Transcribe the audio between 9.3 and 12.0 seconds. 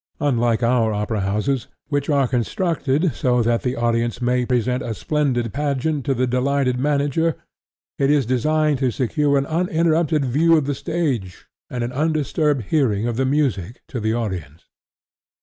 an uninterrupted view of the stage, and an